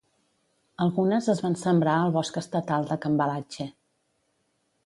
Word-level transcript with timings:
Algunes 0.85 1.27
es 1.33 1.43
van 1.45 1.59
sembrar 1.65 1.95
al 2.05 2.15
Bosc 2.17 2.41
Estatal 2.43 2.91
de 2.93 3.01
Cambalache. 3.07 3.73